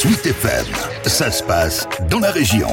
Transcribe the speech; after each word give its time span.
Sweet 0.00 0.26
FM, 0.26 0.64
ça 1.06 1.28
se 1.28 1.42
passe 1.42 1.88
dans 2.08 2.20
la 2.20 2.30
région. 2.30 2.68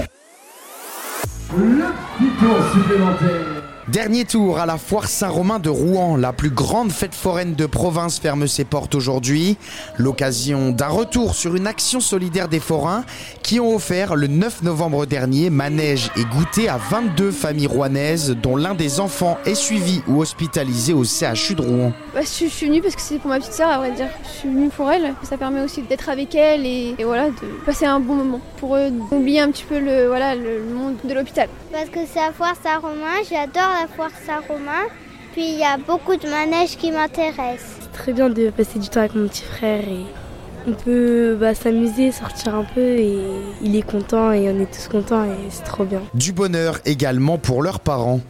Le 1.58 1.86
petit 2.20 2.79
supplémentaire. 2.79 3.54
Dernier 3.88 4.26
tour 4.26 4.58
à 4.58 4.66
la 4.66 4.79
foire 4.79 5.06
Saint-Romain 5.08 5.60
de 5.60 5.70
Rouen. 5.70 6.18
La 6.18 6.34
plus 6.34 6.50
grande 6.50 6.92
fête 6.92 7.13
foraine 7.13 7.54
de 7.54 7.68
province 7.68 8.18
ferme 8.20 8.47
ses 8.47 8.65
portes 8.65 8.96
aujourd'hui. 8.96 9.58
L'occasion 9.97 10.72
d'un 10.72 10.88
retour 10.88 11.36
sur 11.36 11.56
une 11.56 11.68
action 11.68 12.00
solidaire 12.00 12.47
des 12.47 12.60
forains 12.60 13.04
qui 13.44 13.60
ont 13.60 13.76
offert 13.76 14.15
le 14.15 14.26
9 14.26 14.63
novembre 14.63 15.06
dernier 15.06 15.51
manège 15.51 16.09
et 16.18 16.23
goûter 16.26 16.68
à 16.68 16.77
22 16.77 17.30
familles 17.30 17.68
rouennaises 17.68 18.36
dont 18.41 18.55
l'un 18.55 18.73
des 18.73 19.00
enfants 19.00 19.38
est 19.45 19.54
suivi 19.54 20.02
ou 20.08 20.20
hospitalisé 20.20 20.91
au 20.94 21.04
CHU 21.04 21.54
de 21.54 21.62
Rouen. 21.62 21.94
Bah, 22.16 22.22
je, 22.23 22.27
suis- 22.27 22.49
je 22.49 22.54
suis 22.55 22.66
venue 22.67 22.81
parce 22.81 22.95
que 22.95 23.02
c'est 23.02 23.20
pour 23.20 23.30
ma 23.30 23.38
petite 23.38 23.54
sœur, 23.54 23.70
à 23.70 23.77
vrai 23.77 23.91
dire. 23.91 24.08
Je 24.23 24.40
suis 24.40 24.49
venue 24.49 24.70
pour 24.70 24.90
elle. 24.91 25.13
Ça 25.22 25.38
permet 25.38 25.62
aussi 25.62 25.84
d'être 25.84 26.09
avec 26.09 26.34
elle 26.34 26.66
et, 26.66 26.95
et 26.98 27.04
voilà, 27.04 27.28
de 27.30 27.36
passer 27.67 27.86
un 27.86 28.00
bon 28.00 28.16
moment 28.16 28.42
pour 28.58 28.76
oublier 29.12 29.42
un 29.42 29.52
petit 29.52 29.66
peu 29.66 29.78
le, 29.78 30.08
voilà, 30.08 30.34
le 30.34 30.64
monde 30.64 30.95
de 31.04 31.14
l'hôpital. 31.14 31.50
Parce 31.72 31.90
que 31.90 32.00
c'est 32.12 32.20
la 32.22 32.31
foire 32.31 32.56
Saint-Romain, 32.64 33.22
j'adore 33.30 33.73
la 33.82 33.88
foire 33.88 34.12
Saint-Romain. 34.26 34.88
Puis 35.34 35.48
il 35.48 35.60
y 35.60 35.64
a 35.64 35.78
beaucoup 35.78 36.16
de 36.16 36.30
manèges 36.30 36.78
qui 36.78 36.92
m'intéressent. 36.92 37.78
C'est 37.82 37.92
très 37.92 38.14
bien 38.14 38.30
de 38.30 38.50
passer 38.50 38.80
du 38.80 38.88
temps 38.88 39.02
avec 39.02 39.16
mon 39.16 39.28
petit 39.28 39.44
frère 39.44 39.84
et 39.84 40.06
on 40.68 40.72
peut 40.74 41.38
bah, 41.40 41.54
s'amuser, 41.54 42.12
sortir 42.12 42.56
un 42.56 42.64
peu 42.64 42.82
et 42.82 43.20
il 43.62 43.76
est 43.76 43.82
content 43.82 44.32
et 44.32 44.50
on 44.50 44.60
est 44.60 44.74
tous 44.74 44.88
contents 44.88 45.26
et 45.26 45.36
c'est 45.50 45.64
trop 45.64 45.84
bien. 45.84 46.02
Du 46.14 46.32
bonheur 46.32 46.80
également 46.86 47.38
pour 47.38 47.62
leurs 47.62 47.80
parents. 47.80 48.22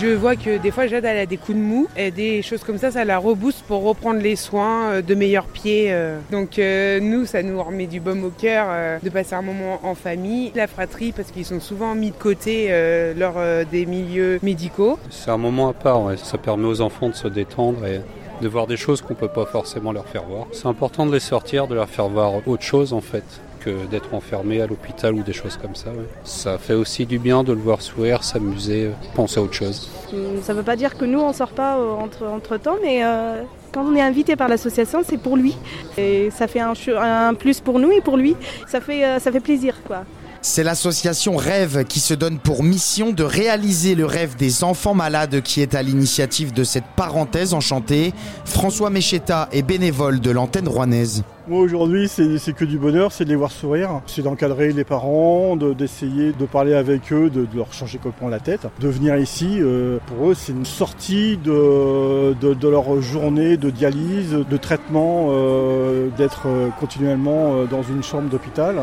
Je 0.00 0.06
vois 0.06 0.34
que 0.34 0.56
des 0.56 0.70
fois 0.70 0.86
Jade 0.86 1.04
a 1.04 1.26
des 1.26 1.36
coups 1.36 1.58
de 1.58 1.62
mou 1.62 1.86
et 1.94 2.10
des 2.10 2.40
choses 2.40 2.64
comme 2.64 2.78
ça, 2.78 2.90
ça 2.90 3.04
la 3.04 3.18
rebooste 3.18 3.62
pour 3.68 3.82
reprendre 3.82 4.20
les 4.20 4.34
soins 4.34 4.92
euh, 4.92 5.02
de 5.02 5.14
meilleurs 5.14 5.44
pieds. 5.44 5.88
euh. 5.90 6.18
Donc 6.32 6.58
euh, 6.58 7.00
nous, 7.00 7.26
ça 7.26 7.42
nous 7.42 7.62
remet 7.62 7.86
du 7.86 8.00
baume 8.00 8.24
au 8.24 8.30
cœur 8.30 8.68
de 9.02 9.10
passer 9.10 9.34
un 9.34 9.42
moment 9.42 9.78
en 9.82 9.94
famille, 9.94 10.52
la 10.54 10.68
fratrie 10.68 11.12
parce 11.12 11.30
qu'ils 11.30 11.44
sont 11.44 11.60
souvent 11.60 11.94
mis 11.94 12.12
de 12.12 12.16
côté 12.16 12.70
lors 13.14 13.34
des 13.70 13.84
milieux 13.84 14.38
médicaux. 14.42 14.98
C'est 15.10 15.30
un 15.30 15.36
moment 15.36 15.68
à 15.68 15.74
part, 15.74 16.16
ça 16.16 16.38
permet 16.38 16.66
aux 16.66 16.80
enfants 16.80 17.10
de 17.10 17.14
se 17.14 17.28
détendre 17.28 17.84
et 17.84 18.00
de 18.40 18.48
voir 18.48 18.66
des 18.66 18.78
choses 18.78 19.02
qu'on 19.02 19.14
peut 19.14 19.28
pas 19.28 19.44
forcément 19.44 19.92
leur 19.92 20.06
faire 20.06 20.24
voir. 20.24 20.46
C'est 20.52 20.66
important 20.66 21.04
de 21.04 21.12
les 21.12 21.20
sortir, 21.20 21.66
de 21.66 21.74
leur 21.74 21.88
faire 21.88 22.08
voir 22.08 22.32
autre 22.48 22.62
chose 22.62 22.94
en 22.94 23.02
fait 23.02 23.24
que 23.60 23.86
d'être 23.90 24.14
enfermé 24.14 24.60
à 24.60 24.66
l'hôpital 24.66 25.14
ou 25.14 25.22
des 25.22 25.32
choses 25.32 25.56
comme 25.56 25.74
ça. 25.74 25.90
Ça 26.24 26.58
fait 26.58 26.74
aussi 26.74 27.06
du 27.06 27.18
bien 27.18 27.42
de 27.44 27.52
le 27.52 27.60
voir 27.60 27.80
sourire, 27.82 28.24
s'amuser, 28.24 28.90
penser 29.14 29.38
à 29.38 29.42
autre 29.42 29.54
chose. 29.54 29.88
Hum, 30.12 30.40
Ça 30.42 30.52
ne 30.52 30.58
veut 30.58 30.64
pas 30.64 30.76
dire 30.76 30.96
que 30.96 31.04
nous, 31.04 31.20
on 31.20 31.32
sort 31.32 31.50
pas 31.50 31.76
euh, 31.78 31.90
entre, 31.92 32.26
entre 32.26 32.56
temps, 32.56 32.76
mais 32.82 33.04
euh, 33.04 33.42
quand 33.72 33.84
on 33.84 33.94
est 33.94 34.00
invité 34.02 34.34
par 34.36 34.48
l'association, 34.48 35.00
c'est 35.06 35.18
pour 35.18 35.36
lui. 35.36 35.56
Et 35.98 36.30
ça 36.30 36.46
fait 36.48 36.60
un, 36.60 36.72
un 37.00 37.34
plus 37.34 37.60
pour 37.60 37.78
nous 37.78 37.92
et 37.92 38.00
pour 38.00 38.16
lui. 38.16 38.34
Ça 38.66 38.80
fait, 38.80 39.04
euh, 39.04 39.18
ça 39.18 39.30
fait 39.30 39.40
plaisir, 39.40 39.76
quoi. 39.86 40.04
C'est 40.42 40.62
l'association 40.62 41.36
Rêve 41.36 41.84
qui 41.84 42.00
se 42.00 42.14
donne 42.14 42.38
pour 42.38 42.62
mission 42.62 43.12
de 43.12 43.22
réaliser 43.22 43.94
le 43.94 44.06
rêve 44.06 44.36
des 44.36 44.64
enfants 44.64 44.94
malades 44.94 45.42
qui 45.42 45.60
est 45.60 45.74
à 45.74 45.82
l'initiative 45.82 46.54
de 46.54 46.64
cette 46.64 46.86
parenthèse 46.96 47.52
enchantée. 47.52 48.14
François 48.46 48.88
Méchetta 48.88 49.50
est 49.52 49.60
bénévole 49.60 50.18
de 50.18 50.30
l'antenne 50.30 50.66
rouennaise. 50.66 51.24
Moi 51.46 51.60
aujourd'hui 51.60 52.08
c'est 52.08 52.54
que 52.54 52.64
du 52.64 52.78
bonheur, 52.78 53.12
c'est 53.12 53.26
de 53.26 53.28
les 53.28 53.36
voir 53.36 53.50
sourire, 53.50 54.00
c'est 54.06 54.22
d'encadrer 54.22 54.72
les 54.72 54.84
parents, 54.84 55.56
de- 55.56 55.74
d'essayer 55.74 56.32
de, 56.32 56.46
parler 56.46 56.72
avec 56.72 57.12
eux, 57.12 57.28
de, 57.28 57.46
leur 57.54 57.74
changer 57.74 57.98
complètement 57.98 58.28
la 58.28 58.40
tête. 58.40 58.66
De 58.80 58.88
venir 58.88 59.16
ici, 59.16 59.58
euh, 59.60 59.98
pour 60.06 60.30
eux 60.30 60.34
c'est 60.34 60.52
une 60.52 60.64
sortie 60.64 61.36
de, 61.36 62.34
de, 62.40 62.68
leur 62.68 63.02
journée 63.02 63.58
de 63.58 63.68
dialyse, 63.68 64.30
de 64.48 64.56
traitement, 64.56 65.28
euh, 65.32 66.08
d'être 66.16 66.44
euh, 66.46 66.68
continuellement 66.80 67.64
dans 67.70 67.82
une 67.82 68.02
chambre 68.02 68.30
d'hôpital. 68.30 68.76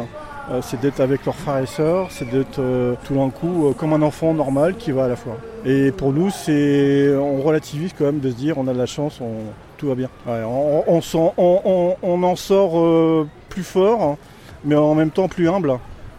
Euh, 0.50 0.62
c'est 0.62 0.80
d'être 0.80 1.02
avec 1.02 1.26
leurs 1.26 1.36
frères 1.36 1.58
et 1.62 1.66
sœurs, 1.66 2.08
c'est 2.09 2.30
d'être 2.30 2.59
euh, 2.59 2.94
tout 3.03 3.16
d'un 3.16 3.30
coup 3.30 3.67
euh, 3.67 3.73
comme 3.73 3.92
un 3.92 4.02
enfant 4.02 4.34
normal 4.34 4.75
qui 4.78 4.91
va 4.94 5.03
à 5.06 5.08
la 5.09 5.18
fois. 5.18 5.35
Et 5.66 5.91
pour 5.91 6.13
nous, 6.13 6.30
c'est 6.30 7.13
on 7.18 7.41
relativise 7.41 7.91
quand 7.97 8.06
même 8.06 8.19
de 8.22 8.30
se 8.30 8.35
dire 8.35 8.58
on 8.58 8.66
a 8.68 8.74
de 8.74 8.78
la 8.78 8.85
chance, 8.85 9.19
on, 9.19 9.34
tout 9.78 9.88
va 9.90 9.96
bien. 9.96 10.08
Ouais, 10.25 10.41
on, 10.46 10.85
on 10.88 11.02
s'en- 11.02 11.34
on- 11.38 11.59
on- 11.66 11.96
on 12.02 12.24
en 12.24 12.38
sort 12.38 12.80
euh, 12.80 13.28
plus 13.50 13.63
fort, 13.63 14.02
hein, 14.02 14.18
mais 14.63 14.75
en 14.75 14.96
même 14.96 15.12
temps 15.12 15.28
plus 15.28 15.50
humble 15.50 15.74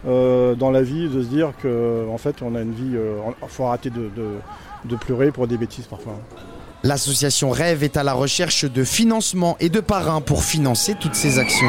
euh, 0.07 0.55
dans 0.55 0.71
la 0.71 0.83
vie, 0.83 1.09
de 1.09 1.23
se 1.23 1.29
dire 1.29 1.53
que 1.63 2.07
en 2.13 2.19
fait 2.19 2.37
on 2.43 2.55
a 2.55 2.61
une 2.61 2.73
vie, 2.75 2.97
il 2.97 3.49
faut 3.49 3.65
arrêter 3.65 3.89
de, 3.89 4.11
de- 4.15 4.37
de 4.85 4.97
pleurer 4.97 5.31
pour 5.31 5.47
des 5.47 5.57
bêtises 5.57 5.87
parfois. 5.87 6.13
L'association 6.85 7.49
Rêve 7.51 7.83
est 7.83 7.97
à 7.97 8.03
la 8.05 8.13
recherche 8.13 8.67
de 8.67 8.85
financement 8.85 9.57
et 9.59 9.71
de 9.71 9.81
parrains 9.81 10.21
pour 10.21 10.45
financer 10.45 10.95
toutes 11.01 11.15
ces 11.15 11.39
actions. 11.39 11.67